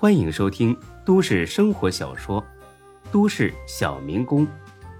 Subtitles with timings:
[0.00, 2.40] 欢迎收听都市生活小说
[3.10, 4.46] 《都市小民工》，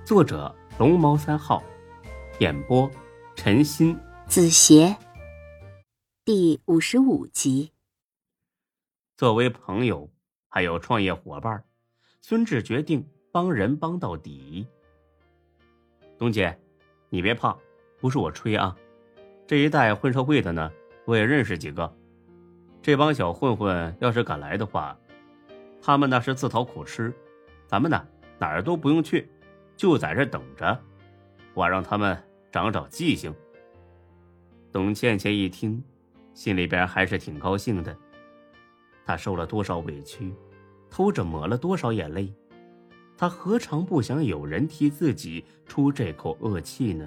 [0.05, 1.63] 作者龙猫三号，
[2.41, 2.91] 演播
[3.37, 4.97] 陈鑫、子邪，
[6.25, 7.71] 第五十五集。
[9.17, 10.11] 作为朋友，
[10.49, 11.63] 还有创业伙伴，
[12.21, 14.67] 孙志决定帮人帮到底。
[16.19, 16.59] 董姐，
[17.09, 17.57] 你别怕，
[18.01, 18.77] 不是我吹啊，
[19.47, 20.73] 这一带混社会的呢，
[21.05, 21.97] 我也认识几个。
[22.89, 24.99] 这帮小混混要是敢来的话，
[25.79, 27.13] 他们那是自讨苦吃。
[27.67, 28.03] 咱们呢
[28.39, 29.29] 哪儿都不用去，
[29.77, 30.81] 就在这等着，
[31.53, 32.17] 我让他们
[32.51, 33.31] 长长记性。
[34.73, 35.85] 董倩倩一听，
[36.33, 37.95] 心里边还是挺高兴的。
[39.05, 40.33] 她受了多少委屈，
[40.89, 42.33] 偷着抹了多少眼泪，
[43.19, 47.07] 她何尝不想有人替自己出这口恶气呢？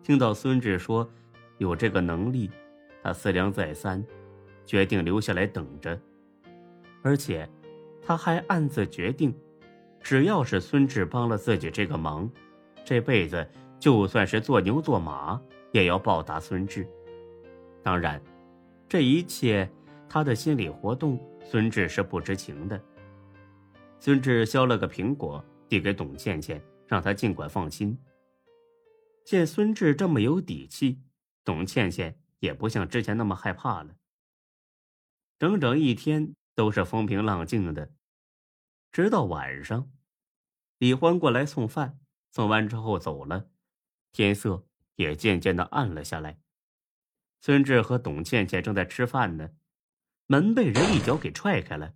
[0.00, 1.10] 听到孙志说
[1.58, 2.48] 有这个能力。
[3.02, 4.04] 他思量再三，
[4.64, 6.00] 决定留下来等着。
[7.02, 7.48] 而且，
[8.00, 9.34] 他还暗自决定，
[10.00, 12.30] 只要是孙志帮了自己这个忙，
[12.84, 13.46] 这辈子
[13.80, 15.40] 就算是做牛做马，
[15.72, 16.86] 也要报答孙志。
[17.82, 18.22] 当然，
[18.88, 19.68] 这一切
[20.08, 22.80] 他的心理活动，孙志是不知情的。
[23.98, 27.98] 孙志削了个苹果，递给董倩倩，让她尽管放心。
[29.24, 31.00] 见孙志这么有底气，
[31.44, 32.16] 董倩倩。
[32.42, 33.94] 也不像之前那么害怕了。
[35.38, 37.94] 整整一天都是风平浪静的，
[38.90, 39.92] 直到晚上，
[40.78, 42.00] 李欢过来送饭，
[42.32, 43.48] 送完之后走了，
[44.10, 46.40] 天色也渐渐的暗了下来。
[47.40, 49.50] 孙志和董倩倩正在吃饭呢，
[50.26, 51.94] 门被人一脚给踹开了，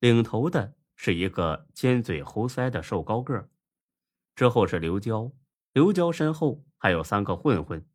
[0.00, 3.48] 领头的是一个尖嘴猴腮的瘦高个
[4.34, 5.32] 之后是刘娇，
[5.72, 7.88] 刘娇身后还有三个混混。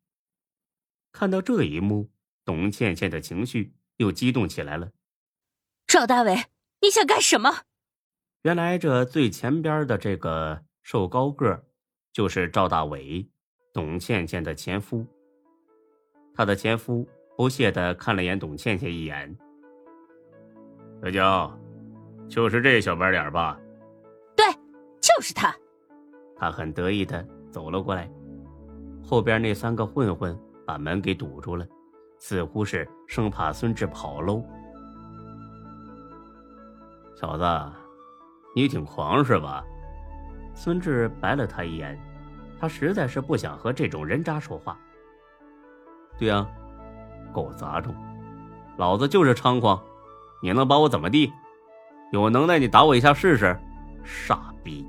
[1.17, 2.11] 看到这一幕，
[2.45, 4.91] 董倩倩的情绪又激动起来了。
[5.87, 6.35] 赵大伟，
[6.79, 7.63] 你想干什么？
[8.43, 11.65] 原来这最前边的这个瘦高个
[12.13, 13.27] 就是赵大伟，
[13.73, 15.03] 董倩倩的前夫。
[16.35, 19.35] 他的前夫不屑的看了眼董倩倩一眼
[21.01, 21.59] ：“小娇，
[22.29, 23.59] 就是这小白脸吧
[24.37, 24.45] ？”“对，
[25.01, 25.51] 就是他。”
[26.37, 28.07] 他很得意的走了过来，
[29.03, 30.39] 后边那三个混混。
[30.67, 31.65] 把门给堵住了，
[32.17, 34.43] 似乎是生怕孙志跑喽。
[37.15, 37.71] 小子，
[38.53, 39.63] 你挺狂是吧？
[40.53, 41.97] 孙志白了他一眼，
[42.59, 44.77] 他实在是不想和这种人渣说话。
[46.19, 46.45] 对呀，
[47.31, 47.95] 狗杂种，
[48.75, 49.81] 老子就是猖狂，
[50.43, 51.31] 你能把我怎么地？
[52.11, 53.57] 有能耐你打我一下试试！
[54.03, 54.85] 傻逼！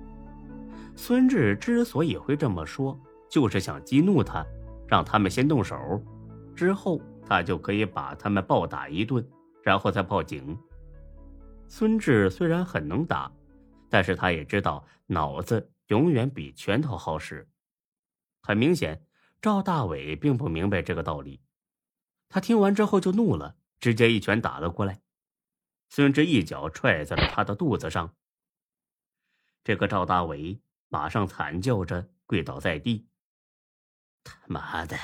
[0.96, 4.44] 孙志之所以会这么说，就是想激怒他。
[4.88, 6.02] 让他们先动手，
[6.56, 9.24] 之后他就可以把他们暴打一顿，
[9.62, 10.58] 然后再报警。
[11.68, 13.30] 孙志虽然很能打，
[13.90, 17.46] 但是他也知道脑子永远比拳头好使。
[18.42, 19.04] 很明显，
[19.42, 21.42] 赵大伟并不明白这个道理。
[22.30, 25.00] 他听完之后就怒了，直接一拳打了过来。
[25.90, 28.14] 孙志一脚踹在了他的肚子上。
[29.64, 33.07] 这个赵大伟马上惨叫着跪倒在地。
[34.28, 34.96] 他妈的，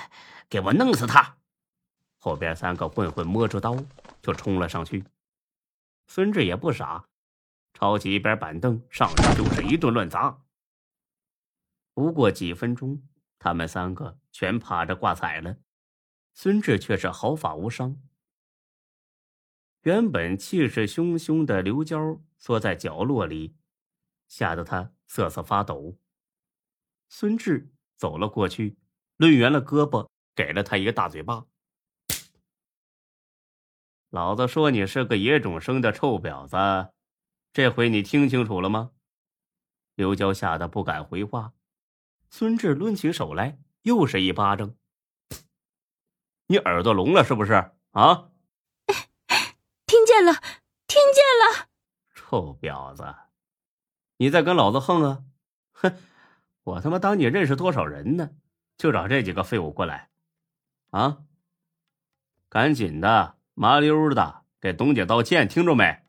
[0.48, 1.38] 给我弄死他！
[2.18, 3.76] 后边三个混混摸出刀
[4.22, 5.04] 就冲了上去。
[6.06, 7.08] 孙志也不傻，
[7.72, 10.42] 抄起一边板凳上去就是一顿乱砸。
[11.92, 13.02] 不过几分钟，
[13.38, 15.58] 他们三个全趴着挂彩了，
[16.32, 18.00] 孙志却是毫发无伤。
[19.82, 23.54] 原本气势汹汹的刘娇缩在角落里，
[24.28, 25.98] 吓得他瑟瑟发抖。
[27.08, 28.78] 孙志走了过去。
[29.24, 31.46] 抡圆了胳膊，给了他一个大嘴巴。
[34.10, 36.92] 老子说你是个野种生的臭婊子，
[37.54, 38.90] 这回你听清楚了吗？
[39.94, 41.54] 刘娇吓得不敢回话。
[42.28, 44.74] 孙志抡起手来，又是一巴掌。
[46.48, 47.54] 你耳朵聋了是不是
[47.92, 48.30] 啊？
[49.86, 50.34] 听见了，
[50.86, 51.70] 听见了。
[52.14, 53.14] 臭婊子，
[54.18, 55.24] 你在跟老子横啊？
[55.72, 55.96] 哼，
[56.64, 58.30] 我他妈当你认识多少人呢？
[58.76, 60.10] 就找这几个废物过来，
[60.90, 61.18] 啊！
[62.48, 66.02] 赶紧的，麻溜的给董姐道歉，听着没？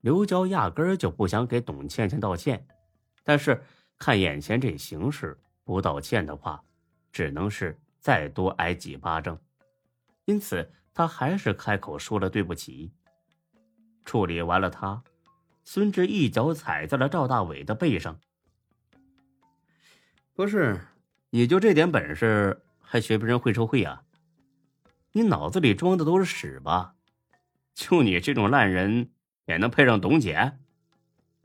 [0.00, 2.66] 刘娇压根儿就不想给董倩倩道歉，
[3.22, 3.64] 但是
[3.98, 6.62] 看眼前这形势，不道歉的话，
[7.10, 9.40] 只能是再多挨几巴掌，
[10.26, 12.92] 因此他还是开口说了对不起。
[14.04, 15.02] 处理完了他，
[15.64, 18.20] 孙志一脚踩在了赵大伟的背上，
[20.34, 20.78] 不是。
[21.34, 24.04] 你就这点本事，还学别人会抽会啊？
[25.10, 26.94] 你脑子里装的都是屎吧？
[27.74, 29.10] 就你这种烂人
[29.46, 30.52] 也能配上董姐？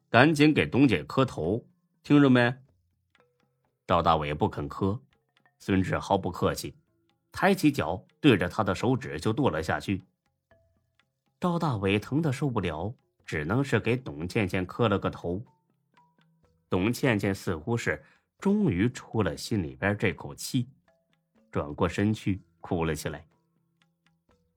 [0.08, 1.66] 赶紧给董姐磕头，
[2.04, 2.56] 听着没？
[3.88, 5.02] 赵大伟不肯磕，
[5.58, 6.76] 孙志毫不客气，
[7.32, 10.04] 抬起脚对着他的手指就剁了下去。
[11.40, 12.94] 赵大伟疼得受不了，
[13.26, 15.44] 只能是给董倩倩磕了个头。
[16.70, 18.04] 董倩倩似乎是
[18.40, 20.70] 终于出了心里边这口气，
[21.52, 23.28] 转过身去哭了起来。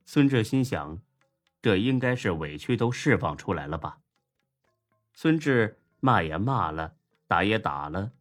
[0.05, 1.03] 孙志心想，
[1.61, 3.99] 这应该是委屈都释放出来了吧。
[5.15, 6.97] 孙志骂也骂了，
[7.27, 8.13] 打也打了。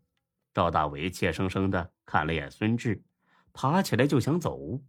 [0.53, 3.03] 赵大伟怯生生的看了眼孙志，
[3.53, 4.81] 爬起来就想走。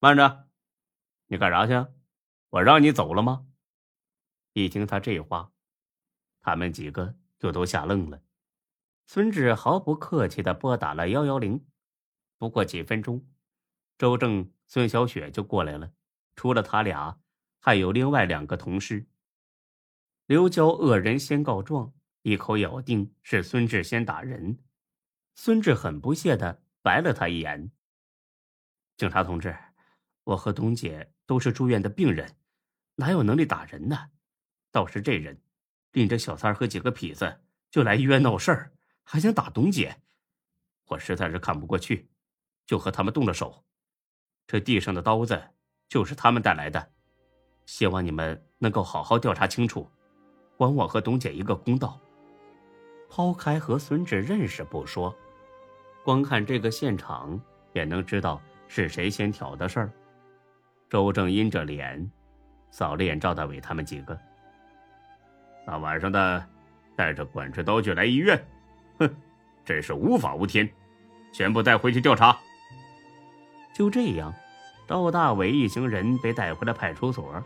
[0.00, 0.48] 慢着，
[1.28, 1.86] 你干啥去？
[2.50, 3.46] 我让你走了吗？
[4.52, 5.50] 一听他这话，
[6.40, 8.20] 他们几个就都吓愣了。
[9.06, 11.64] 孙志毫不客气的拨打了幺幺零。
[12.38, 13.26] 不过几分钟，
[13.98, 15.92] 周正、孙小雪就过来了。
[16.34, 17.20] 除了他俩，
[17.60, 19.06] 还有另外两个同事。
[20.26, 24.58] 刘娇恶人先告状，一口咬定是孙志先打人。
[25.34, 27.70] 孙志很不屑的白了他一眼
[28.96, 29.54] ：“警察同志，
[30.24, 32.36] 我和董姐都是住院的病人，
[32.94, 34.10] 哪有能力打人呢？
[34.70, 35.42] 倒是这人，
[35.92, 38.72] 拎着小三和几个痞子就来医院闹事儿，
[39.12, 39.94] 还想打董姐，
[40.86, 42.08] 我实在是看不过去，
[42.64, 43.62] 就和他们动了手。
[44.46, 45.38] 这地上的刀子
[45.86, 46.92] 就是他们带来的，
[47.66, 49.86] 希望你们能够好好调查清楚，
[50.56, 52.00] 还我和董姐一个公道。”
[53.10, 55.14] 抛开和孙志认识不说，
[56.02, 57.38] 光看这个现场
[57.74, 59.92] 也能知道是谁先挑的事儿。
[60.88, 62.10] 周正阴着脸，
[62.70, 64.18] 扫了眼赵大伟他们几个。
[65.66, 66.48] 大晚上的，
[66.96, 68.42] 带着管制刀具来医院，
[68.98, 69.14] 哼，
[69.64, 70.68] 真是无法无天！
[71.32, 72.38] 全部带回去调查。
[73.74, 74.32] 就这样，
[74.86, 77.42] 赵大伟一行人被带回了派出所，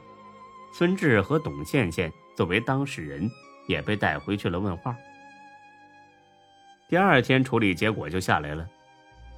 [0.72, 3.31] 孙志和董倩倩作为当事人
[3.69, 4.96] 也被带回去了问话。
[6.88, 8.69] 第二天处理结果就下来了，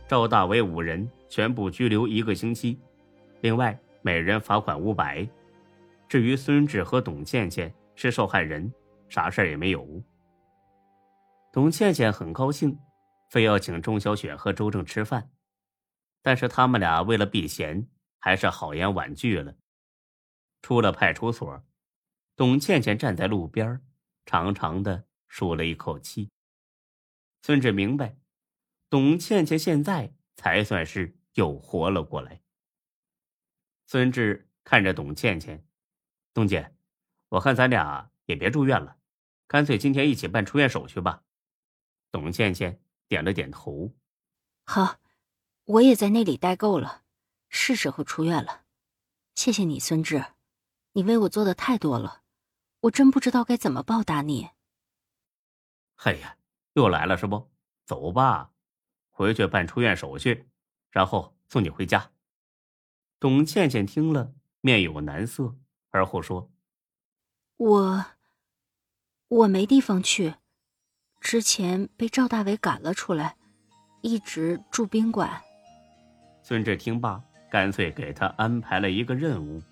[0.07, 2.79] 赵大伟五人全部拘留一个星期，
[3.43, 5.29] 另外每人罚款五百。
[6.09, 8.73] 至于孙志和董倩倩是受害人，
[9.11, 9.87] 啥事儿也没有。
[11.51, 12.79] 董倩倩很高兴，
[13.31, 15.31] 非要请钟小雪和周正吃饭，
[16.23, 19.57] 但是他们俩为了避嫌，还是好言婉拒了。
[20.61, 21.65] 出了派出所，
[22.37, 23.81] 董倩倩站在路边，
[24.27, 26.31] 长长的舒了一口气。
[27.43, 28.19] 孙志明白，
[28.91, 32.43] 董倩倩现在才算是又活了过来。
[33.87, 35.65] 孙志看着董倩倩
[36.35, 36.75] ：“董姐，
[37.31, 38.99] 我看咱俩也别住院了，
[39.47, 41.25] 干脆今天一起办出院手续吧。”
[42.11, 43.93] 董倩倩点了点头
[44.65, 44.99] ：“好，
[45.65, 47.03] 我也在那里待够了，
[47.49, 48.65] 是时候出院了。
[49.35, 50.25] 谢谢你，孙志，
[50.93, 52.23] 你为我做的太多了，
[52.81, 54.51] 我真不知道该怎么报答你。”
[56.05, 56.35] 哎呀。
[56.75, 57.51] 又来了是不？
[57.87, 58.53] 走吧，
[59.11, 60.49] 回去办出院手续，
[60.93, 62.13] 然后送你回家。
[63.19, 65.57] 董倩倩听了，面有难色，
[65.89, 66.53] 而后说
[67.57, 68.05] ：“我
[69.27, 70.37] 我没地方去，
[71.21, 73.37] 之前被赵大伟赶了出来，
[74.01, 75.31] 一直住宾馆。”
[76.43, 77.21] 孙志听罢，
[77.51, 79.63] 干脆给他安排了一个任务：“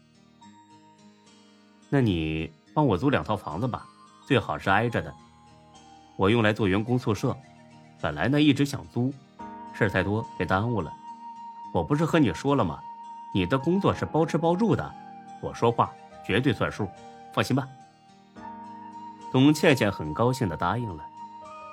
[1.88, 3.86] 那你帮我租两套房子吧，
[4.26, 5.12] 最好是挨着的。”
[6.16, 7.36] 我用来做员工宿舍，
[8.00, 9.12] 本来呢一直想租，
[9.74, 10.92] 事儿太多给耽误了。
[11.74, 12.80] 我不是和你说了吗？
[13.34, 14.94] 你的工作是包吃包住的，
[15.42, 15.92] 我说话
[16.26, 16.88] 绝对算数，
[17.34, 17.68] 放心吧。
[19.30, 21.06] 董倩倩很高兴的答应了，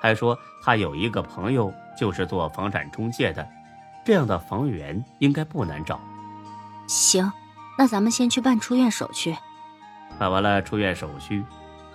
[0.04, 3.48] 还说他有一个朋友就是做房产中介的，
[4.04, 5.98] 这样的房源应该不难找。
[6.86, 7.32] 行，
[7.78, 9.34] 那咱们先去办出院手续。
[10.18, 11.42] 办完了出院手续。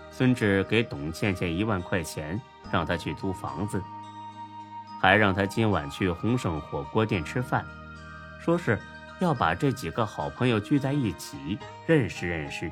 [0.10, 3.80] 孙志给董倩倩一万块钱，让她去租房子，
[5.00, 7.64] 还让她今晚去鸿盛火锅店吃饭，
[8.44, 8.80] 说是
[9.20, 12.72] 要把这几个好朋友聚在一起，认识认识，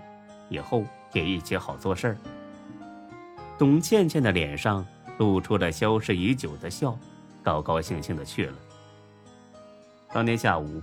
[0.49, 2.17] 以后也一起好做事儿。
[3.55, 4.83] 董倩倩的脸上
[5.17, 6.97] 露出了消失已久的笑，
[7.43, 8.53] 高高兴兴的去了。
[10.13, 10.81] 当天下午，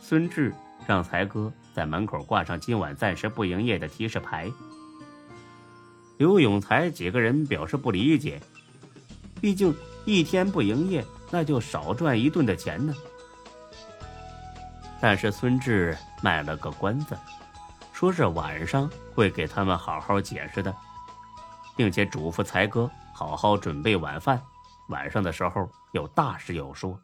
[0.00, 0.52] 孙志
[0.86, 4.50] 让才哥在门口挂上今晚暂时不营业的提示牌。
[6.18, 8.40] 刘永才几个人表示不理解，
[9.40, 12.94] 毕竟一天不营业，那就少赚一顿的钱呢。
[15.00, 17.16] 但是孙志卖了个关子，
[17.92, 20.72] 说是晚上会给他们好好解释的，
[21.74, 22.88] 并且嘱咐才哥
[23.22, 24.42] 好好准备晚饭，
[24.88, 26.98] 晚上的时候有大事要说。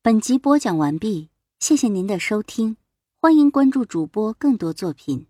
[0.00, 2.76] 本集播讲完毕，谢谢您的收听。
[3.20, 5.26] 欢迎关注主播更多作品。